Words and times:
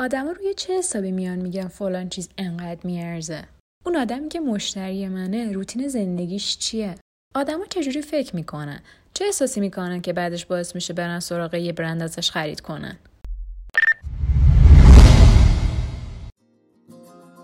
آدما 0.00 0.30
روی 0.30 0.54
چه 0.54 0.78
حسابی 0.78 1.12
میان 1.12 1.38
میگن 1.38 1.68
فلان 1.68 2.08
چیز 2.08 2.28
انقدر 2.38 2.80
میارزه؟ 2.84 3.44
اون 3.86 3.96
آدمی 3.96 4.28
که 4.28 4.40
مشتری 4.40 5.08
منه 5.08 5.52
روتین 5.52 5.88
زندگیش 5.88 6.58
چیه؟ 6.58 6.94
آدما 7.34 7.64
چجوری 7.64 8.02
فکر 8.02 8.36
می‌کنن؟ 8.36 8.80
چه 9.14 9.24
احساسی 9.24 9.60
می‌کنن 9.60 10.00
که 10.00 10.12
بعدش 10.12 10.46
باعث 10.46 10.74
میشه 10.74 10.94
برن 10.94 11.20
سراغ 11.20 11.54
یه 11.54 11.72
برند 11.72 12.02
ازش 12.02 12.30
خرید 12.30 12.60
کنن؟ 12.60 12.96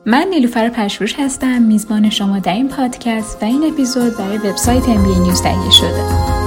من 0.07 0.27
نیلوفر 0.31 0.69
پشفروش 0.69 1.15
هستم. 1.19 1.63
میزبان 1.63 2.11
شما 2.11 2.39
در 2.39 2.55
این 2.55 2.69
پادکست 2.69 3.43
و 3.43 3.47
این 3.47 3.73
اپیزود 3.73 4.17
برای 4.17 4.39
وبسایت 4.39 4.89
ام 4.89 5.23
نیوز 5.23 5.43
تهیه 5.43 5.71
شده. 5.71 6.42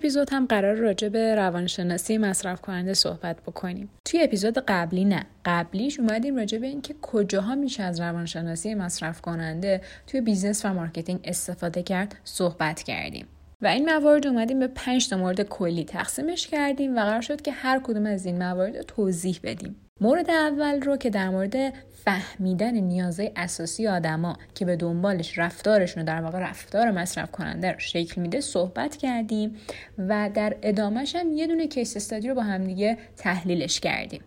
اپیزود 0.00 0.32
هم 0.32 0.46
قرار 0.46 0.74
راجع 0.74 1.08
به 1.08 1.34
روانشناسی 1.34 2.18
مصرف 2.18 2.60
کننده 2.60 2.94
صحبت 2.94 3.42
بکنیم. 3.42 3.90
توی 4.04 4.22
اپیزود 4.22 4.58
قبلی 4.58 5.04
نه 5.04 5.26
قبلیش 5.44 6.00
اومدیم 6.00 6.36
راجع 6.36 6.58
به 6.58 6.66
اینکه 6.66 6.94
کجاها 7.02 7.54
میشه 7.54 7.82
از 7.82 8.00
روانشناسی 8.00 8.74
مصرف 8.74 9.20
کننده 9.20 9.80
توی 10.06 10.20
business 10.20 10.64
و 10.64 10.74
marketing 10.74 11.20
استفاده 11.24 11.82
کرد 11.82 12.14
صحبت 12.24 12.82
کردیم. 12.82 13.26
و 13.62 13.66
این 13.66 13.94
موارد 13.94 14.26
اومدیم 14.26 14.58
به 14.58 14.66
پنج 14.66 15.08
تا 15.08 15.16
مورد 15.16 15.42
کلی 15.42 15.84
تقسیمش 15.84 16.46
کردیم 16.46 16.96
و 16.96 17.00
قرار 17.00 17.20
شد 17.20 17.42
که 17.42 17.52
هر 17.52 17.80
کدوم 17.84 18.06
از 18.06 18.26
این 18.26 18.38
موارد 18.38 18.82
توضیح 18.82 19.40
بدیم. 19.42 19.76
مورد 20.02 20.30
اول 20.30 20.80
رو 20.80 20.96
که 20.96 21.10
در 21.10 21.28
مورد 21.28 21.72
فهمیدن 22.04 22.74
نیازهای 22.74 23.30
اساسی 23.36 23.88
آدما 23.88 24.36
که 24.54 24.64
به 24.64 24.76
دنبالش 24.76 25.38
رفتارشون 25.38 26.04
در 26.04 26.20
واقع 26.20 26.38
رفتار 26.38 26.90
مصرف 26.90 27.30
کننده 27.30 27.72
رو 27.72 27.78
شکل 27.78 28.20
میده 28.20 28.40
صحبت 28.40 28.96
کردیم 28.96 29.56
و 29.98 30.30
در 30.34 30.56
ادامهش 30.62 31.16
هم 31.16 31.32
یه 31.32 31.46
دونه 31.46 31.66
کیس 31.66 31.96
استادی 31.96 32.28
رو 32.28 32.34
با 32.34 32.42
همدیگه 32.42 32.98
تحلیلش 33.16 33.80
کردیم. 33.80 34.20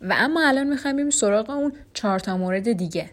و 0.00 0.14
اما 0.18 0.48
الان 0.48 0.66
می‌خوایم 0.66 1.10
سراغ 1.10 1.50
اون 1.50 1.72
چهار 1.94 2.18
تا 2.18 2.36
مورد 2.36 2.72
دیگه. 2.72 3.10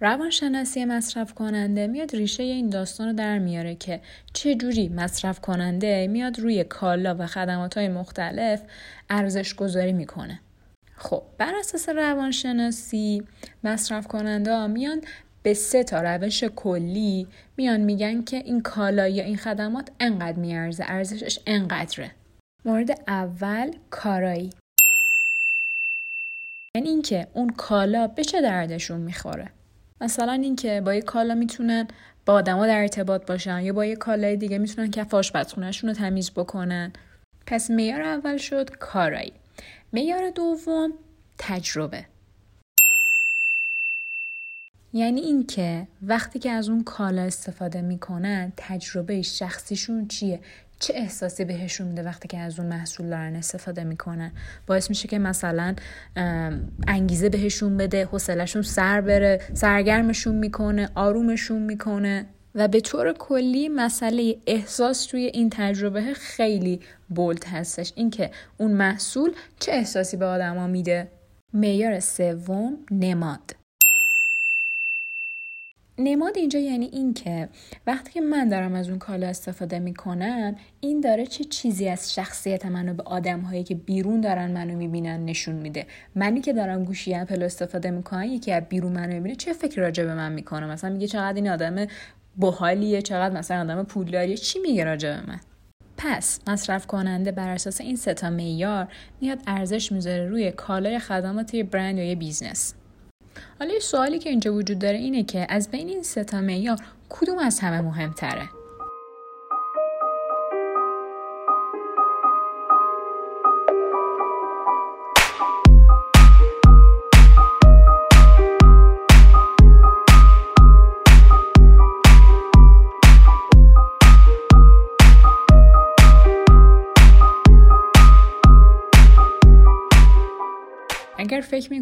روانشناسی 0.00 0.84
مصرف 0.84 1.34
کننده 1.34 1.86
میاد 1.86 2.16
ریشه 2.16 2.42
این 2.42 2.70
داستان 2.70 3.06
رو 3.06 3.12
در 3.12 3.38
میاره 3.38 3.74
که 3.74 4.00
چه 4.32 4.54
جوری 4.54 4.88
مصرف 4.88 5.40
کننده 5.40 6.06
میاد 6.06 6.38
روی 6.38 6.64
کالا 6.64 7.16
و 7.18 7.26
خدمات 7.26 7.78
های 7.78 7.88
مختلف 7.88 8.62
ارزش 9.10 9.54
گذاری 9.54 9.92
می‌کنه. 9.92 10.40
خب 10.96 11.22
بر 11.38 11.54
اساس 11.60 11.88
روانشناسی 11.88 13.22
مصرف 13.64 14.06
کننده 14.06 14.56
ها 14.56 14.66
میان 14.66 15.00
به 15.42 15.54
سه 15.54 15.84
تا 15.84 16.00
روش 16.00 16.44
کلی 16.44 17.26
میان 17.56 17.80
میگن 17.80 18.22
که 18.22 18.36
این 18.36 18.60
کالا 18.60 19.08
یا 19.08 19.24
این 19.24 19.36
خدمات 19.36 19.90
انقدر 20.00 20.38
میارزه 20.38 20.84
ارزشش 20.86 21.38
انقدره. 21.46 22.10
مورد 22.64 23.00
اول 23.08 23.70
کارایی. 23.90 24.50
یعنی 26.74 26.88
اینکه 26.88 27.26
اون 27.34 27.50
کالا 27.50 28.06
به 28.06 28.24
چه 28.24 28.40
دردشون 28.40 29.00
می‌خوره؟ 29.00 29.50
مثلا 30.00 30.32
اینکه 30.32 30.80
با 30.80 30.94
یه 30.94 31.02
کالا 31.02 31.34
می‌تونن 31.34 31.88
با 32.26 32.32
آدما 32.32 32.66
در 32.66 32.80
ارتباط 32.80 33.26
باشن 33.26 33.60
یا 33.60 33.72
با 33.72 33.84
یه 33.84 33.96
کالای 33.96 34.36
دیگه 34.36 34.58
می‌تونن 34.58 34.90
کف 34.90 35.14
آشپزخونهشون 35.14 35.90
رو 35.90 35.96
تمیز 35.96 36.30
بکنن. 36.30 36.92
پس 37.46 37.70
معیار 37.70 38.02
اول 38.02 38.36
شد 38.36 38.70
کارایی. 38.70 39.32
معیار 39.92 40.30
دوم 40.30 40.92
تجربه. 41.38 42.06
یعنی 44.92 45.20
اینکه 45.20 45.88
وقتی 46.02 46.38
که 46.38 46.50
از 46.50 46.68
اون 46.68 46.84
کالا 46.84 47.22
استفاده 47.22 47.82
می‌کنن 47.82 48.52
تجربه 48.56 49.22
شخصیشون 49.22 50.08
چیه؟ 50.08 50.40
چه 50.78 50.94
احساسی 50.96 51.44
بهشون 51.44 51.86
میده 51.86 52.02
وقتی 52.02 52.28
که 52.28 52.38
از 52.38 52.60
اون 52.60 52.68
محصول 52.68 53.08
دارن 53.08 53.36
استفاده 53.36 53.84
می‌کنن؟ 53.84 54.32
باعث 54.66 54.88
میشه 54.88 55.08
که 55.08 55.18
مثلا 55.18 55.74
انگیزه 56.86 57.28
بهشون 57.28 57.76
بده 57.76 58.04
حوصلهشون 58.04 58.62
سر 58.62 59.00
بره 59.00 59.40
سرگرمشون 59.54 60.34
می‌کنه 60.34 60.88
آرومشون 60.94 61.62
می‌کنه. 61.62 62.26
و 62.54 62.68
به 62.68 62.80
طور 62.80 63.12
کلی 63.12 63.68
مسئله 63.68 64.36
احساس 64.46 65.04
توی 65.04 65.24
این 65.24 65.50
تجربه 65.50 66.14
خیلی 66.14 66.80
بولد 67.08 67.44
هستش. 67.44 67.92
اینکه 67.96 68.30
اون 68.56 68.70
محصول 68.70 69.32
چه 69.60 69.72
احساسی 69.72 70.16
به 70.16 70.24
آدما 70.24 70.66
میده؟ 70.66 71.08
معیار 71.52 72.00
سوم 72.00 72.78
نماد. 72.90 73.55
نماد 75.98 76.36
اینجا 76.36 76.58
یعنی 76.58 76.86
این 76.92 77.14
که 77.14 77.48
وقتی 77.86 78.12
که 78.12 78.20
من 78.20 78.48
دارم 78.48 78.74
از 78.74 78.88
اون 78.88 78.98
کالا 78.98 79.26
استفاده 79.26 79.78
می‌کنم 79.78 80.56
این 80.80 81.00
داره 81.00 81.26
چه 81.26 81.44
چیزی 81.44 81.88
از 81.88 82.14
شخصیت 82.14 82.66
منو 82.66 82.94
به 82.94 83.02
آدم 83.02 83.40
هایی 83.40 83.64
که 83.64 83.74
بیرون 83.74 84.20
دارن 84.20 84.50
منو 84.50 84.76
می‌بینن 84.76 85.24
نشون 85.24 85.54
میده. 85.54 85.86
منی 86.14 86.40
که 86.40 86.52
دارم 86.52 86.84
گوشی 86.84 87.14
اپل 87.14 87.42
استفاده 87.42 87.90
می‌کنم 87.90 88.22
یکی 88.22 88.52
از 88.52 88.62
بیرون 88.68 88.92
منو 88.92 89.12
می‌بینه 89.12 89.34
چه 89.36 89.52
فکر 89.52 89.80
راجع 89.80 90.04
به 90.04 90.14
من 90.14 90.32
می‌کنه؟ 90.32 90.66
مثلا 90.66 90.90
میگه 90.90 91.06
چقدر 91.06 91.34
این 91.34 91.48
آدم 91.48 91.86
بحالیه 92.38 93.02
چقدر 93.02 93.38
مثلا 93.38 93.60
آدم 93.60 93.82
پولداریه 93.82 94.36
چی 94.36 94.58
میگه 94.58 94.84
راجع 94.84 95.20
به 95.20 95.26
من؟ 95.26 95.40
پس 95.96 96.40
مصرف 96.46 96.86
کننده 96.86 97.32
بر 97.32 97.48
اساس 97.48 97.80
این 97.80 97.96
ستا 97.96 98.30
معیار 98.30 98.88
میاد 99.20 99.38
ارزش 99.46 99.92
می‌ذاره 99.92 100.28
روی 100.28 100.50
کالای 100.50 100.98
خدمات 100.98 101.56
برند 101.56 101.98
یا 101.98 102.04
یه 102.04 102.14
business. 102.14 102.74
حالا 103.58 103.74
یه 103.74 103.80
سوالی 103.80 104.18
که 104.18 104.30
اینجا 104.30 104.54
وجود 104.54 104.78
داره 104.78 104.96
اینه 104.96 105.22
که 105.22 105.46
از 105.48 105.70
بین 105.70 105.88
این 105.88 106.02
ستا 106.02 106.40
معیار 106.40 106.78
کدوم 107.08 107.38
از 107.38 107.60
همه 107.60 107.80
مهمتره؟ 107.80 108.48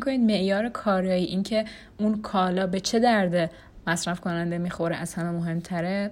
می‌کنید 0.04 0.30
معیار 0.30 0.68
کارایی 0.68 1.24
اینکه 1.24 1.64
اون 1.98 2.22
کالا 2.22 2.66
به 2.66 2.80
چه 2.80 2.98
درده 2.98 3.50
مصرف 3.86 4.20
کننده 4.20 4.58
می‌خوره 4.58 4.96
از 4.96 5.14
همه 5.14 5.30
مهمتره 5.30 6.10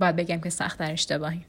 باید 0.00 0.16
بگم 0.16 0.40
که 0.40 0.50
سخت 0.50 0.78
در 0.78 0.92
اشتباهی 0.92 1.44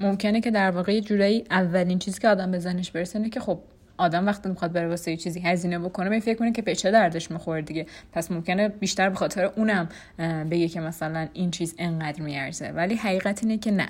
ممکنه 0.00 0.40
که 0.40 0.50
در 0.50 0.70
واقع 0.70 0.94
یه 0.94 1.00
جورایی 1.00 1.44
اولین 1.50 1.98
چیزی 1.98 2.20
که 2.20 2.28
آدم 2.28 2.52
بزنش 2.52 2.90
برسه 2.90 3.18
اینه 3.18 3.30
که 3.30 3.40
خب 3.40 3.58
آدم 3.98 4.26
وقتی 4.26 4.48
می‌خواد 4.48 4.72
بره 4.72 4.88
واسه 4.88 5.10
یه 5.10 5.16
چیزی 5.16 5.40
هزینه 5.40 5.78
بکنه 5.78 6.08
می 6.08 6.20
فکر 6.20 6.38
کنه 6.38 6.52
که 6.52 6.62
به 6.62 6.74
چه 6.74 6.90
دردش 6.90 7.30
می‌خوره 7.30 7.62
دیگه. 7.62 7.86
پس 8.12 8.30
ممکنه 8.30 8.68
بیشتر 8.68 9.08
به 9.08 9.16
خاطر 9.16 9.44
اونم 9.44 9.88
بگه 10.50 10.68
که 10.68 10.80
مثلا 10.80 11.28
این 11.32 11.50
چیز 11.50 11.74
انقدر 11.78 12.22
میارزه. 12.22 12.68
ولی 12.68 12.94
حقیقت 12.94 13.42
اینه 13.42 13.58
که 13.58 13.70
نه. 13.70 13.88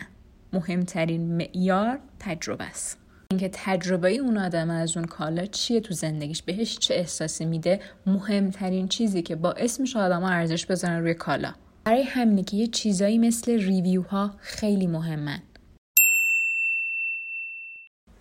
مهمترین 0.53 1.37
معیار 1.37 1.99
تجربه 2.21 2.65
است. 2.65 2.99
اینکه 3.31 3.50
تجربه 3.53 4.12
اون 4.12 4.38
آدم 4.38 4.70
از 4.70 4.97
اون 4.97 5.06
کالا 5.06 5.47
چیه 5.47 5.81
تو 5.81 5.94
زندگیش؟ 5.94 6.42
بهش 6.42 6.78
چه 6.78 6.94
احساسی 6.94 7.44
میده؟ 7.44 7.81
مهمترین 8.06 8.88
چیزی 8.88 9.22
که 9.22 9.37
باعث 9.37 9.81
میشه 9.81 9.98
ها 9.98 10.28
ارزش 10.28 10.66
بزنن 10.66 11.00
روی 11.00 11.14
کالا. 11.14 11.53
برای 11.84 12.03
همینه 12.03 12.42
که 12.42 12.56
یه 12.56 12.66
چیزایی 12.66 13.19
مثل 13.19 13.53
ریویو 13.53 14.03
ها 14.03 14.34
خیلی 14.38 14.87
مهمن. 14.87 15.42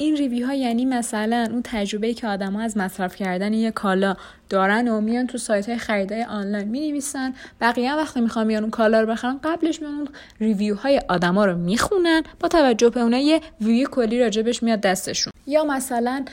این 0.05 0.17
ریویو 0.17 0.47
ها 0.47 0.53
یعنی 0.53 0.85
مثلا 0.85 1.47
اون 1.51 1.61
تجربه 1.63 2.13
که 2.13 2.27
آدما 2.27 2.61
از 2.61 2.77
مصرف 2.77 3.15
کردن 3.15 3.53
یه 3.53 3.71
کالا 3.71 4.15
دارن 4.49 4.87
و 4.87 5.01
میان 5.01 5.27
تو 5.27 5.37
سایت 5.37 5.69
های 5.69 5.77
خریدای 5.77 6.23
آنلاین 6.23 6.67
می 6.67 6.89
نویسن 6.89 7.33
بقیه 7.61 7.95
وقتی 7.95 8.21
می‌خوان 8.21 8.47
میان 8.47 8.63
اون 8.63 8.71
کالا 8.71 9.01
رو 9.01 9.07
بخرن 9.07 9.39
قبلش 9.43 9.81
میان 9.81 9.93
اون 9.93 10.07
review 10.39 10.75
های 10.75 11.01
آدما 11.09 11.45
رو 11.45 11.57
می‌خونن 11.57 12.23
با 12.39 12.47
توجه 12.47 12.89
به 12.89 13.01
اونها 13.01 13.19
یه 13.19 13.41
ویو 13.61 13.87
کلی 13.87 14.19
راجبش 14.19 14.63
میاد 14.63 14.81
دستشون. 14.81 15.33
یا 15.47 15.63
مثلا 15.63 16.25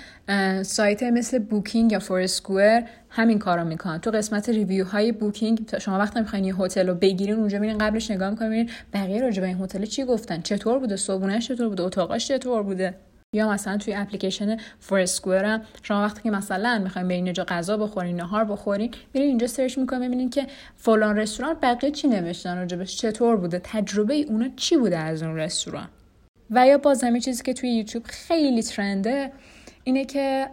سایت 0.62 1.02
مثل 1.02 1.38
بوکینگ 1.38 1.92
یا 1.92 1.98
فورسکوئر 1.98 2.82
همین 3.10 3.38
کارو 3.38 3.64
می‌کنن. 3.64 3.98
تو 3.98 4.10
قسمت 4.10 4.48
review 4.48 4.84
های 4.84 5.12
بوکینگ 5.12 5.78
شما 5.78 5.98
وقتی 5.98 6.20
می‌خواین 6.20 6.44
یه 6.44 6.56
هتل 6.56 6.88
رو 6.88 6.94
بگیرین 6.94 7.34
اونجا 7.34 7.58
میرین 7.58 7.78
قبلش 7.78 8.10
نگاه 8.10 8.30
می‌کنین 8.30 8.70
بقیه 8.92 9.20
راجع 9.20 9.40
به 9.40 9.46
این 9.46 9.60
هتل 9.60 9.84
چی 9.84 10.04
گفتن؟ 10.04 10.40
چطور 10.40 10.78
بوده؟ 10.78 10.96
صبحونهش 10.96 11.48
چطور 11.48 11.68
بوده؟ 11.68 11.82
اتاقش 11.82 12.28
چطور 12.28 12.62
بوده؟ 12.62 12.94
یا 13.34 13.48
مثلا 13.50 13.76
توی 13.76 13.94
اپلیکیشن 13.94 14.56
فورسکوئر 14.80 15.44
هم 15.44 15.62
شما 15.82 16.02
وقتی 16.02 16.22
که 16.22 16.30
مثلا 16.30 16.80
می‌خواین 16.84 17.08
برین 17.08 17.24
اینجا 17.24 17.44
غذا 17.44 17.76
بخورین 17.76 18.16
نهار 18.16 18.44
بخورین 18.44 18.90
میرین 19.14 19.28
اینجا 19.28 19.46
search 19.46 19.78
می‌کنین 19.78 20.08
ببینین 20.08 20.30
که 20.30 20.46
فلان 20.76 21.16
رستوران 21.16 21.56
بقیه 21.62 21.90
چی 21.90 22.08
نوشتن 22.08 22.56
راجبش؟ 22.56 22.96
چطور 22.96 23.36
بوده؟ 23.36 23.60
تجربه 23.64 24.14
اونا 24.14 24.48
چی 24.56 24.76
بوده 24.76 24.98
از 24.98 25.22
اون 25.22 25.36
رستوران؟ 25.36 25.88
و 26.50 26.66
یا 26.66 26.78
باز 26.78 27.04
همین 27.04 27.20
چیزی 27.20 27.42
که 27.42 27.54
توی 27.54 27.70
یوتیوب 27.70 28.04
خیلی 28.06 28.62
ترنده 28.62 29.32
اینه 29.84 30.04
که 30.04 30.48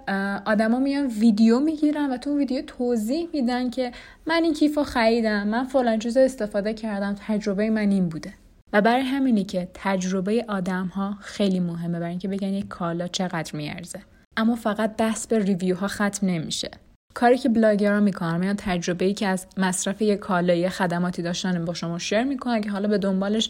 آدما 0.45 0.79
میان 0.79 1.07
ویدیو 1.07 1.59
می‌گیرن 1.59 2.11
و 2.11 2.17
تو 2.17 2.37
ویدیو 2.37 2.61
توضیح 2.61 3.29
میدن 3.33 3.69
که 3.69 3.91
من 4.25 4.43
این 4.43 4.53
کیف 4.53 4.77
رو 4.77 4.83
خریدم 4.83 5.47
من 5.47 5.63
فلان 5.63 5.99
چیز 5.99 6.17
استفاده 6.17 6.73
کردم 6.73 7.15
تجربه 7.27 7.69
من 7.69 7.91
این 7.91 8.09
بوده. 8.09 8.33
و 8.73 8.81
برای 8.81 9.01
همینی 9.01 9.43
که 9.43 9.67
تجربه 9.73 10.45
آدم 10.47 10.87
ها 10.87 11.17
خیلی 11.21 11.59
مهمه 11.59 11.99
برای 11.99 12.09
اینکه 12.09 12.27
بگن 12.27 12.53
یک 12.53 12.67
کالا 12.67 13.07
چقدر 13.07 13.55
میارزه. 13.55 13.99
اما 14.37 14.55
فقط 14.55 14.95
بحث 14.97 15.27
به 15.27 15.39
ریویو 15.39 15.75
ها 15.75 15.87
ختم 15.87 16.27
نمیشه. 16.27 16.71
کاری 17.13 17.37
که 17.37 17.49
بلاگرها 17.49 17.99
می‌کنن 17.99 18.37
میان 18.37 18.55
تجربه 18.55 19.05
ای 19.05 19.13
که 19.13 19.27
از 19.27 19.47
مصرف 19.57 20.01
یک 20.01 20.19
کالای 20.19 20.69
خدماتی 20.69 21.21
داشتن 21.21 21.65
با 21.65 21.73
شما 21.73 21.99
share 21.99 22.23
می‌کنن 22.23 22.61
که 22.61 22.69
حالا 22.69 22.87
به 22.87 22.97
دنبالش 22.97 23.49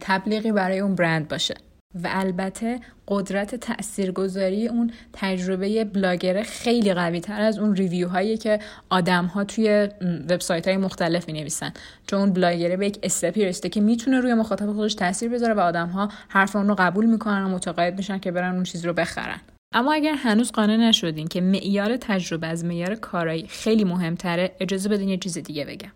تبلیغی 0.00 0.52
برای 0.52 0.78
اون 0.78 0.94
برند 0.94 1.28
باشه. 1.28 1.54
و 1.94 2.08
البته 2.10 2.80
قدرت 3.08 3.54
تاثیرگذاری 3.54 4.68
اون 4.68 4.90
تجربه 5.12 5.84
بلاگره 5.84 6.42
خیلی 6.42 6.94
قوی 6.94 7.20
تر 7.20 7.40
از 7.40 7.58
اون 7.58 7.76
review 7.76 8.08
هایی 8.08 8.36
که 8.36 8.58
آدم 8.90 9.26
ها 9.26 9.44
توی 9.44 9.88
وبسایت 10.30 10.68
های 10.68 10.76
مختلف 10.76 11.28
می 11.28 11.32
نویسن 11.40 11.72
چون 12.06 12.20
اون 12.20 12.32
بلاگره 12.32 12.76
به 12.76 12.86
یک 12.86 12.98
step 13.02 13.36
ی 13.36 13.44
رسیده 13.44 13.68
که 13.68 13.80
می‌تونه 13.80 14.20
روی 14.20 14.34
مخاطب 14.34 14.72
خودش 14.72 14.94
تاثیر 14.94 15.28
بذاره 15.28 15.54
و 15.54 15.60
آدم 15.60 15.88
ها 15.88 16.08
حرف 16.28 16.56
اون 16.56 16.68
رو 16.68 16.74
قبول 16.78 17.06
می‌کنن 17.06 17.44
و 17.44 17.48
متقاعد 17.48 17.96
میشن 17.96 18.18
که 18.18 18.30
برن 18.30 18.54
اون 18.54 18.62
چیز 18.62 18.86
رو 18.86 18.92
بخرن. 18.92 19.40
اما 19.74 19.92
اگر 19.92 20.14
هنوز 20.14 20.52
قانع 20.52 20.76
نشدین 20.76 21.28
که 21.28 21.40
معیار 21.40 21.96
تجربه 21.96 22.46
از 22.46 22.64
معیار 22.64 22.94
کارایی 22.94 23.46
خیلی 23.46 23.84
مهمتره 23.84 24.56
اجازه 24.60 24.88
بدین 24.88 25.08
یه 25.08 25.16
چیز 25.16 25.38
دیگه 25.38 25.64
بگم. 25.64 25.92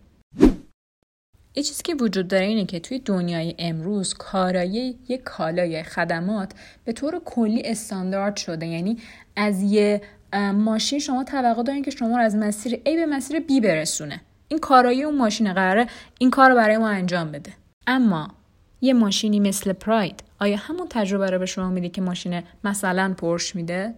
یه 1.55 1.63
چیزی 1.63 1.83
که 1.83 1.95
وجود 1.95 2.27
داره 2.27 2.45
اینه 2.45 2.65
که 2.65 2.79
توی 2.79 2.99
دنیای 2.99 3.55
امروز 3.59 4.13
کارایی 4.13 4.99
یک 5.07 5.23
کالای 5.23 5.83
خدمات 5.83 6.51
به 6.85 6.93
طور 6.93 7.21
کلی 7.25 7.61
استاندارد 7.65 8.37
شده. 8.37 8.65
یعنی 8.65 8.97
از 9.35 9.61
یه 9.61 10.01
ماشین 10.53 10.99
شما 10.99 11.23
توقع 11.23 11.63
دارین 11.63 11.83
که 11.83 11.91
شما 11.91 12.17
رو 12.17 12.23
از 12.23 12.35
مسیر 12.35 12.73
A 12.73 12.83
به 12.83 13.05
مسیر 13.05 13.39
B 13.39 13.61
برسونه. 13.63 14.21
این 14.47 14.59
کارایی 14.59 15.03
اون 15.03 15.17
ماشین 15.17 15.53
قراره 15.53 15.87
این 16.19 16.29
کار 16.29 16.49
رو 16.49 16.55
برای 16.55 16.77
ما 16.77 16.89
انجام 16.89 17.31
بده. 17.31 17.51
اما 17.87 18.27
یه 18.81 18.93
ماشینی 18.93 19.39
مثل 19.39 19.73
پراید 19.73 20.23
آیا 20.39 20.57
همون 20.57 20.87
تجربه 20.89 21.29
رو 21.29 21.39
به 21.39 21.45
شما 21.45 21.69
میده 21.69 21.89
که 21.89 22.01
ماشین 22.01 22.43
مثلا 22.63 23.13
پرش 23.17 23.55
میده؟ 23.55 23.93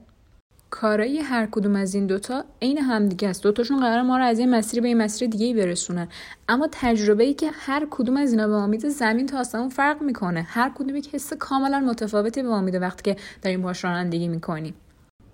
کارایی 0.73 1.19
هر 1.19 1.47
کدوم 1.51 1.75
از 1.75 1.95
این 1.95 2.07
دوتا 2.07 2.45
عین 2.61 2.77
همدیگه 2.77 3.27
است. 3.27 3.43
دوتاشون 3.43 3.79
قرار 3.79 4.01
ما 4.01 4.17
رو 4.17 4.23
از 4.23 4.39
یه 4.39 4.45
مسیر 4.45 4.81
به 4.81 4.89
یه 4.89 4.95
مسیر 4.95 5.29
دیگه 5.29 5.53
برسونن. 5.53 6.07
اما 6.49 6.69
تجربه 6.71 7.23
ای 7.23 7.33
که 7.33 7.49
هر 7.53 7.87
کدوم 7.91 8.17
از 8.17 8.31
اینا 8.31 8.47
به 8.47 8.53
ما 8.53 8.67
میده 8.67 8.89
زمین 8.89 9.25
تا 9.25 9.39
آسمون 9.39 9.69
فرق 9.69 10.01
می‌کنه. 10.01 10.41
هر 10.41 10.71
کدوم 10.75 10.95
یک 10.95 11.15
حس 11.15 11.33
کاملا 11.33 11.79
متفاوتی 11.79 12.43
به 12.43 12.49
ما 12.49 12.61
میده 12.61 12.79
وقتی 12.79 13.13
که 13.13 13.21
داریم 13.41 13.61
باش 13.61 13.83
رانندگی 13.83 14.27
می‌کنیم. 14.27 14.73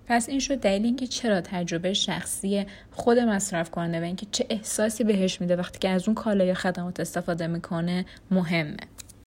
پس 0.07 0.29
این 0.29 0.39
شد 0.39 0.55
دلیل 0.55 0.85
اینکه 0.85 1.07
چرا 1.07 1.41
تجربه 1.41 1.93
شخصی 1.93 2.65
خود 2.91 3.19
مصرف 3.19 3.71
کننده 3.71 3.99
و 3.99 4.03
اینکه 4.03 4.27
چه 4.31 4.45
احساسی 4.49 5.03
بهش 5.03 5.41
میده 5.41 5.55
وقتی 5.55 5.79
که 5.79 5.89
از 5.89 6.07
اون 6.07 6.15
کالای 6.15 6.53
خدمات 6.53 6.99
استفاده 6.99 7.47
می‌کنه 7.47 8.05
مهمه. 8.31 8.77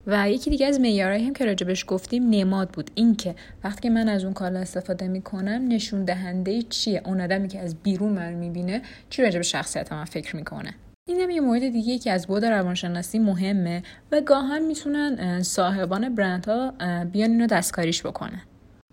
و 0.06 0.30
یکی 0.30 0.50
دیگه 0.50 0.66
از 0.66 0.80
معیارهایی 0.80 1.26
هم 1.26 1.32
که 1.32 1.44
راجبش 1.44 1.84
گفتیم 1.88 2.30
نماد 2.30 2.68
بود. 2.68 2.90
اینکه 2.94 3.34
وقتی 3.64 3.88
من 3.88 4.08
از 4.08 4.24
اون 4.24 4.32
کالا 4.32 4.60
استفاده 4.60 5.08
می‌کنم 5.08 5.68
نشون 5.68 6.04
دهنده 6.04 6.62
چیه؟ 6.62 7.02
اون 7.04 7.20
آدمی 7.20 7.48
که 7.48 7.58
از 7.58 7.74
بیرون 7.74 8.12
من 8.12 8.32
می‌بینه 8.32 8.82
چی 9.10 9.22
راجب 9.22 9.42
شخصیت 9.42 9.92
من 9.92 10.04
فکر 10.04 10.36
می‌کنه؟ 10.36 10.74
این 11.08 11.20
هم 11.20 11.30
یه 11.30 11.40
مورد 11.40 11.68
دیگه 11.68 11.98
که 11.98 12.12
از 12.12 12.26
بود 12.26 12.44
روانشناسی 12.44 13.18
مهمه 13.18 13.82
و 14.12 14.20
گاهن 14.20 14.62
می‌تونن 14.62 15.42
صاحبان 15.42 16.14
برندها 16.14 16.70
بیان 17.04 17.30
اینو 17.30 17.46
دستکاریش 17.46 18.06
بکنن. 18.06 18.42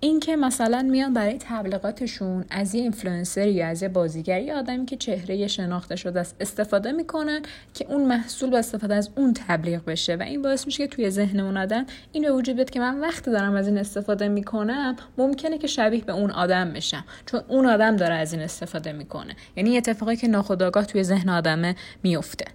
اینکه 0.01 0.36
مثلا 0.36 0.81
میان 0.81 1.13
برای 1.13 1.38
تبلیغاتشون 1.40 2.46
از 2.50 2.75
یه 2.75 2.81
اینفلوئنسر 2.81 3.48
یا 3.48 3.68
از 3.68 3.81
یه 3.81 3.90
بازیگر 3.90 4.42
یا 4.42 4.60
آدمی 4.60 4.86
که 4.86 4.98
چهره 4.98 5.48
شناخته 5.48 5.96
شده 5.96 6.19
است 6.19 6.36
استفاده 6.40 6.92
می‌کنن 6.92 7.42
که 7.74 7.86
اون 7.90 8.07
محصول 8.07 8.50
با 8.50 8.57
استفاده 8.57 8.96
از 8.96 9.10
اون 9.16 9.34
تبلیغ 9.34 9.86
بشه 9.86 10.16
و 10.16 10.22
این 10.22 10.42
باعث 10.42 10.66
میشه 10.66 10.88
که 10.88 10.96
توی 10.96 11.10
ذهن 11.10 11.40
اون 11.40 11.57
آدم 11.57 11.86
این 12.12 12.24
به 12.24 12.31
وجود 12.31 12.56
بیاد 12.56 12.69
که 12.69 12.80
من 12.80 13.00
وقتی 13.00 13.31
دارم 13.31 13.56
از 13.56 13.68
این 13.68 13.78
استفاده 13.78 14.28
می‌کنم 14.28 14.96
ممکنه 15.18 15.57
که 15.57 15.68
شبیه 15.68 16.04
به 16.04 16.13
اون 16.13 16.31
آدم 16.31 16.74
بشم 16.74 17.06
چون 17.25 17.42
اون 17.48 17.66
آدم 17.66 17.96
داره 17.96 18.16
از 18.16 18.34
این 18.34 18.42
استفاده 18.42 18.92
می‌کنه. 18.92 19.36
یعنی 19.56 19.78
اتفاقی 19.78 20.16
که 20.16 20.28
ناخودآگاه 20.28 20.86
توی 20.86 21.04
ذهن 21.04 21.30
آدمه 21.30 21.75
میفته 22.04 22.46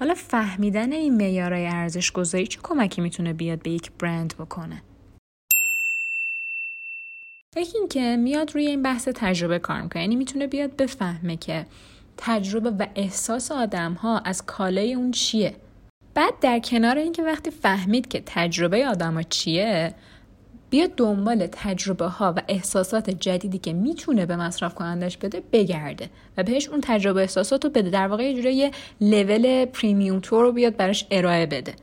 حالا 0.00 0.14
فهمیدن 0.14 0.92
این 0.92 1.16
معیارهای 1.16 1.66
ارزش 1.66 2.12
گذاری 2.12 2.46
چه 2.46 2.58
کمکی 2.62 3.00
می‌تونه 3.00 3.32
بیاد 3.32 3.62
به 3.62 3.70
یک 3.70 3.90
برند 3.98 4.34
بکنه؟ 4.38 4.82
یکی 7.58 7.78
که 7.90 8.16
میاد 8.16 8.54
روی 8.54 8.66
این 8.66 8.82
بحث 8.82 9.08
تجربه 9.14 9.58
کار 9.58 9.82
می‌کنه. 9.82 10.02
یعنی 10.02 10.16
می‌تونه 10.16 10.46
بیاد 10.46 10.76
بفهمه 10.76 11.36
که 11.36 11.66
تجربه 12.16 12.70
و 12.70 12.86
احساس 12.94 13.52
آدم 13.52 13.92
ها 13.92 14.18
از 14.18 14.46
کالای 14.46 14.94
اون 14.94 15.10
چیه. 15.10 15.54
بعد 16.14 16.34
در 16.40 16.58
کنار 16.58 16.98
اینکه 16.98 17.22
وقتی 17.22 17.50
فهمید 17.50 18.08
که 18.08 18.22
تجربه 18.26 18.86
آدم 18.86 19.14
ها 19.14 19.22
چیه 19.22 19.94
بیاد 20.70 20.94
دنبال 20.96 21.46
تجربه 21.52 22.06
ها 22.06 22.34
و 22.36 22.42
احساسات 22.48 23.10
جدیدی 23.10 23.58
که 23.58 23.72
می‌تونه 23.72 24.26
به 24.26 24.36
مصرف 24.36 24.74
کنندش 24.74 25.16
بده 25.16 25.42
بگرده 25.52 26.10
و 26.36 26.42
بهش 26.42 26.68
اون 26.68 26.80
تجربه 26.80 27.20
احساسات 27.20 27.64
رو 27.64 27.70
بده. 27.70 27.90
در 27.90 28.08
واقع 28.08 28.24
یه 28.24 28.34
جوری 28.34 28.54
یه 28.54 28.70
level 29.00 29.64
premium 29.64 30.20
تر 30.20 30.42
رو 30.42 30.52
بیاد 30.52 30.76
براش 30.76 31.06
ارائه 31.10 31.46
بده. 31.46 31.74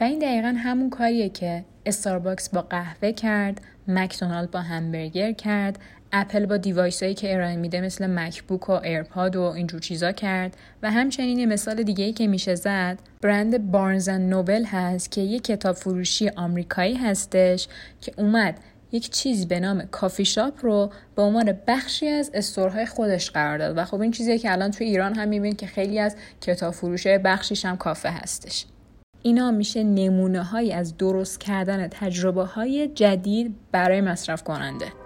و 0.00 0.04
این 0.04 0.18
دقیقا 0.18 0.54
همون 0.58 0.90
کاریه 0.90 1.28
که 1.28 1.64
استارباکس 1.86 2.48
با 2.48 2.62
قهوه 2.62 3.12
کرد 3.12 3.60
مکدونالد 3.88 4.50
با 4.50 4.60
همبرگر 4.60 5.32
کرد 5.32 5.78
اپل 6.12 6.46
با 6.46 6.56
device 6.56 7.02
هایی 7.02 7.14
که 7.14 7.34
ارائه 7.34 7.56
میده 7.56 7.80
مثل 7.80 8.06
مکبوک 8.06 8.68
و 8.68 8.72
ایرپاد 8.72 9.36
و 9.36 9.42
اینجور 9.42 9.80
چیزا 9.80 10.12
کرد 10.12 10.56
و 10.82 10.90
همچنین 10.90 11.52
مثال 11.52 11.82
دیگه 11.82 12.04
ای 12.04 12.12
که 12.12 12.26
میشه 12.26 12.54
زد 12.54 12.98
برند 13.22 13.70
بارنز 13.70 14.08
نوبل 14.08 14.64
هست 14.64 15.10
که 15.10 15.20
یه 15.20 15.38
کتاب 15.38 15.76
فروشی 15.76 16.28
آمریکایی 16.28 16.94
هستش 16.94 17.68
که 18.00 18.12
اومد 18.16 18.58
یک 18.92 19.10
چیز 19.10 19.48
به 19.48 19.60
نام 19.60 19.82
کافی 19.82 20.24
شاپ 20.24 20.64
رو 20.64 20.92
به 21.16 21.22
عنوان 21.22 21.58
بخشی 21.66 22.08
از 22.08 22.30
store 22.34 22.71
های 22.71 22.86
خودش 22.86 23.30
قرار 23.30 23.58
داد. 23.58 23.78
و 23.78 23.84
خب 23.84 24.00
این 24.00 24.10
چیزیه 24.10 24.38
که 24.38 24.52
الان 24.52 24.70
تو 24.70 24.84
ایران 24.84 25.14
هم 25.14 25.28
می‌بینید 25.28 25.58
که 25.58 25.66
خیلی 25.66 25.98
از 25.98 26.16
کتاب 26.40 26.74
فروشه 26.74 27.18
بخشیش 27.18 27.64
هم 27.64 27.76
کافه 27.76 28.08
هستش. 28.10 28.66
اینا 29.26 29.50
میشه 29.50 29.82
نمونه 29.82 30.42
های 30.42 30.72
از 30.72 30.96
درست 30.96 31.40
کردن 31.40 31.88
تجربه 31.88 32.44
های 32.44 32.88
جدید 32.88 33.54
برای 33.72 34.00
مصرف 34.00 34.42
کننده. 34.42 35.05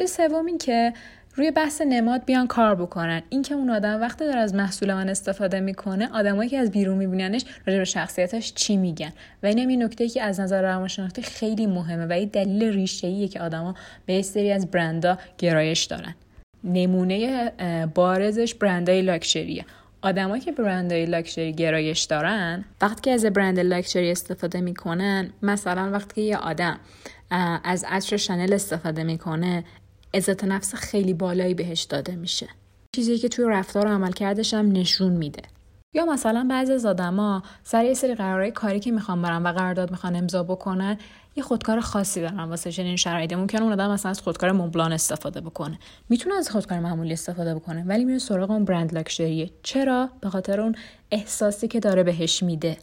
مورد 0.00 0.10
سوم 0.10 0.58
که 0.58 0.92
روی 1.34 1.50
بحث 1.50 1.80
نماد 1.80 2.24
بیان 2.24 2.46
کار 2.46 2.74
بکنن. 2.74 3.22
اینکه 3.28 3.54
اون 3.54 3.70
آدم 3.70 4.00
وقتی 4.00 4.24
داره 4.24 4.40
از 4.40 4.54
محصول 4.54 4.94
من 4.94 5.08
استفاده 5.08 5.60
می‌کنه 5.60 6.08
آدمایی 6.12 6.50
که 6.50 6.58
از 6.58 6.70
بیرون 6.70 6.98
میبیننش 6.98 7.44
راجع 7.66 7.78
به 7.78 7.84
شخصیتش 7.84 8.54
چی 8.54 8.76
میگن؟ 8.76 9.12
و 9.42 9.46
این 9.46 9.58
این 9.58 9.82
نکته 9.82 10.08
که 10.08 10.22
از 10.22 10.40
نظر 10.40 10.62
روانشناختی 10.62 11.22
خیلی 11.22 11.66
مهمه 11.66 12.06
و 12.06 12.12
این 12.12 12.28
دلیل 12.28 12.62
ریشه 12.62 13.28
که 13.28 13.40
آدما 13.40 13.74
به 14.06 14.22
سری 14.22 14.52
از 14.52 14.70
برندا 14.70 15.18
گرایش 15.38 15.84
دارن. 15.84 16.14
نمونه 16.64 17.52
بارزش 17.94 18.54
برندای 18.54 19.02
لاکچریه. 19.02 19.64
آدمایی 20.02 20.42
که 20.42 20.52
برندهای 20.52 21.06
لاکچری 21.06 21.52
گرایش 21.52 22.02
دارن 22.02 22.64
وقتی 22.80 23.00
که 23.00 23.10
از 23.10 23.24
برند 23.24 23.60
لاکچری 23.60 24.10
استفاده 24.10 24.60
می‌کنن 24.60 25.30
مثلا 25.42 25.90
وقتی 25.92 26.14
که 26.14 26.20
یه 26.20 26.36
آدم 26.36 26.80
از 27.64 27.84
عطر 27.88 28.16
شنل 28.16 28.52
استفاده 28.52 29.04
می‌کنه 29.04 29.64
عزت 30.14 30.44
نفس 30.44 30.74
خیلی 30.74 31.14
بالایی 31.14 31.54
بهش 31.54 31.82
داده 31.82 32.16
میشه. 32.16 32.48
چیزی 32.94 33.18
که 33.18 33.28
توی 33.28 33.44
رفتار 33.48 33.86
و 33.86 33.90
عمل 33.90 34.12
کردش 34.12 34.54
هم 34.54 34.72
نشون 34.72 35.12
میده. 35.12 35.42
یا 35.94 36.04
مثلا 36.04 36.46
بعضی 36.50 36.72
از 36.72 36.86
آدما 36.86 37.42
سر 37.64 37.84
یه 37.84 37.94
سری 37.94 38.14
قرارهای 38.14 38.50
کاری 38.50 38.80
که 38.80 38.90
می‌خوان 38.90 39.22
برن 39.22 39.42
و 39.42 39.52
قرارداد 39.52 39.90
می‌خوان 39.90 40.16
امضا 40.16 40.42
بکنن 40.42 40.98
یه 41.36 41.42
خودکار 41.42 41.80
خاصی 41.80 42.20
دارن 42.20 42.40
واسه 42.40 42.72
چنین 42.72 42.96
شرایطی. 42.96 43.34
ممکنه 43.34 43.62
اون 43.62 43.72
آدم 43.72 43.90
مثلا 43.90 44.10
از 44.10 44.20
خودکار 44.20 44.52
مونبلان 44.52 44.92
استفاده 44.92 45.40
بکنه. 45.40 45.78
می‌تونه 46.08 46.34
از 46.34 46.50
خودکار 46.50 46.80
معمولی 46.80 47.12
استفاده 47.12 47.54
بکنه 47.54 47.84
ولی 47.86 48.04
میره 48.04 48.18
سراغ 48.18 48.50
اون 48.50 48.64
برند 48.64 48.94
لاکچریه 48.94 49.50
چرا؟ 49.62 50.10
به 50.20 50.30
خاطر 50.30 50.60
اون 50.60 50.74
احساسی 51.10 51.68
که 51.68 51.80
داره 51.80 52.02
بهش 52.02 52.42
میده. 52.42 52.76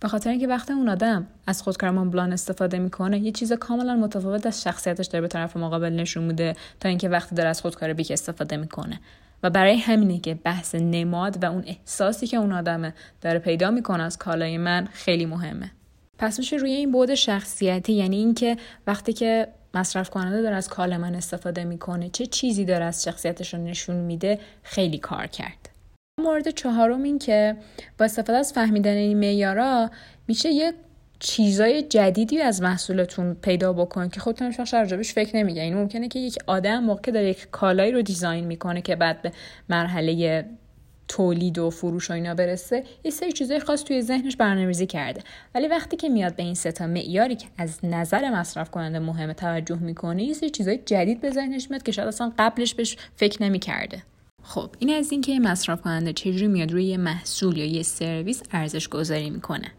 به 0.00 0.08
خاطر 0.08 0.30
اینکه 0.30 0.46
وقتی 0.46 0.72
اون 0.72 0.88
آدم 0.88 1.26
از 1.46 1.62
خودکار 1.62 1.90
مونبلان 1.90 2.32
استفاده 2.32 2.78
می‌کنه 2.78 3.18
یه 3.18 3.32
چیز 3.32 3.52
کاملا 3.52 3.96
متفاوت 3.96 4.46
از 4.46 4.62
شخصیتش 4.62 5.06
داره 5.06 5.20
به 5.20 5.28
طرف 5.28 5.56
مقابل 5.56 5.90
نشون 5.90 6.24
میده 6.24 6.56
تا 6.80 6.88
اینکه 6.88 7.08
وقتی 7.08 7.34
داره 7.34 7.48
از 7.48 7.60
خودکار 7.60 7.92
بیک 7.92 8.10
استفاده 8.10 8.56
می‌کنه. 8.56 9.00
و 9.42 9.50
برای 9.50 9.76
همینه 9.76 10.18
که 10.18 10.34
بحث 10.34 10.74
نماد 10.74 11.44
و 11.44 11.46
اون 11.46 11.64
احساسی 11.66 12.26
که 12.26 12.36
اون 12.36 12.52
آدمه 12.52 12.94
داره 13.20 13.38
پیدا 13.38 13.70
می‌کنه 13.70 14.02
از 14.02 14.18
کالای 14.18 14.58
من 14.58 14.88
خیلی 14.92 15.26
مهمه. 15.26 15.70
پس 16.18 16.38
میشه 16.38 16.56
روی 16.56 16.70
این 16.70 16.92
بود 16.92 17.14
شخصیتی 17.14 17.92
یعنی 17.92 18.16
اینکه 18.16 18.56
وقتی 18.86 19.12
که 19.12 19.48
مصرف 19.74 20.10
کننده 20.10 20.42
داره 20.42 20.56
از 20.56 20.68
کال 20.68 20.96
من 20.96 21.14
استفاده 21.14 21.64
می‌کنه 21.64 22.08
چه 22.08 22.26
چیزی 22.26 22.64
داره 22.64 22.84
از 22.84 23.04
شخصیتش 23.04 23.54
رو 23.54 23.60
نشون 23.64 23.96
میده 23.96 24.38
خیلی 24.62 24.98
کار 24.98 25.26
کرد. 25.26 25.69
مورد 26.20 26.50
چهارم 26.50 27.02
این 27.02 27.18
که 27.18 27.56
با 27.98 28.04
استفاده 28.04 28.38
از 28.38 28.52
فهمیدن 28.52 28.96
این 28.96 29.18
معیارا 29.18 29.90
میشه 30.28 30.48
یه 30.48 30.72
چیزای 31.18 31.82
جدیدی 31.82 32.40
از 32.40 32.62
محصولتون 32.62 33.34
پیدا 33.34 33.72
بکن 33.72 34.08
که 34.08 34.20
خودتون 34.20 34.54
هیچ 34.58 34.74
راجبش 34.74 35.12
فکر 35.12 35.36
نمیگه 35.36 35.62
این 35.62 35.74
ممکنه 35.74 36.08
که 36.08 36.18
یک 36.18 36.38
آدم 36.46 36.78
موقع 36.78 37.12
داره 37.12 37.28
یک 37.28 37.48
کالایی 37.50 37.92
رو 37.92 38.02
دیزاین 38.02 38.44
می‌کنه 38.44 38.82
که 38.82 38.96
بعد 38.96 39.22
به 39.22 39.32
مرحله 39.68 40.44
تولید 41.08 41.58
و 41.58 41.70
فروش 41.70 42.10
و 42.10 42.14
اینا 42.14 42.34
برسه 42.34 42.84
یه 43.04 43.10
سری 43.10 43.32
چیزای 43.32 43.60
خاص 43.60 43.84
توی 43.84 44.02
ذهنش 44.02 44.36
برنامه‌ریزی 44.36 44.86
کرده. 44.86 45.20
ولی 45.54 45.68
وقتی 45.68 45.96
که 45.96 46.08
میاد 46.08 46.36
به 46.36 46.42
این 46.42 46.54
ستا 46.54 46.86
معیاری 46.86 47.36
که 47.36 47.46
از 47.58 47.78
نظر 47.82 48.30
مصرف 48.30 48.70
کننده 48.70 48.98
مهمه 48.98 49.34
توجه 49.34 49.78
می‌کنه 49.78 50.22
یه 50.24 50.34
سری 50.34 50.50
چیزای 50.50 50.78
جدید 50.86 51.20
به 51.20 51.30
ذهنش 51.30 51.70
میاد 51.70 51.82
که 51.82 51.92
شاید 51.92 52.08
اصلا 52.08 52.32
قبلش 52.38 52.74
بهش 52.74 52.96
فکر 53.16 53.42
نمی‌کرده. 53.42 54.02
خب 54.42 54.70
این 54.78 54.94
از 54.94 55.12
اینکه 55.12 55.40
مصرف 55.40 55.80
کننده 55.80 56.12
چجوری 56.12 56.48
میاد 56.48 56.72
روی 56.72 56.84
یه 56.84 56.96
محصول 56.96 57.56
یا 57.56 57.64
یه 57.64 57.82
سرویس 57.82 58.42
ارزش 58.52 58.88
گذاری 58.88 59.30
می‌کنه. 59.30 59.72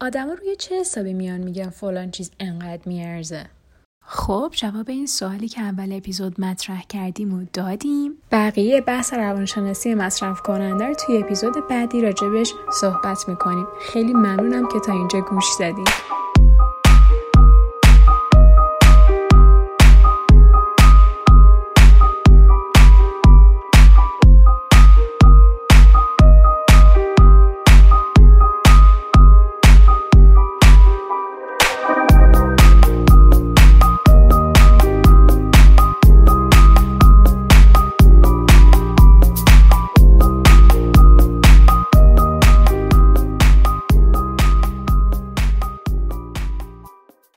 آدما 0.00 0.32
روی 0.32 0.56
چه 0.56 0.80
حسابی 0.80 1.14
میان 1.14 1.40
میگن 1.40 1.70
فلان 1.70 2.10
چیز 2.10 2.30
انقدر 2.40 2.82
میارزه؟ 2.86 3.46
خب 4.04 4.52
جواب 4.56 4.90
این 4.90 5.06
سوالی 5.06 5.48
که 5.48 5.60
اول 5.60 5.92
اپیزود 5.92 6.40
مطرح 6.40 6.82
کردیم 6.88 7.34
و 7.34 7.46
دادیم. 7.52 8.12
بقیه 8.32 8.80
بحث 8.80 9.14
روانشناسی 9.14 9.94
مصرف 9.94 10.40
کننده 10.40 10.84
رو 10.84 10.94
توی 10.94 11.18
اپیزود 11.18 11.54
بعدی 11.70 12.00
راجبش 12.00 12.52
صحبت 12.80 13.28
می‌کنیم. 13.28 13.66
خیلی 13.92 14.12
ممنونم 14.12 14.68
که 14.68 14.80
تا 14.80 14.92
اینجا 14.92 15.20
گوش 15.20 15.44
زدید 15.58 15.88